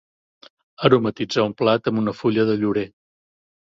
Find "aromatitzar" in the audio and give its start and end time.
0.87-1.45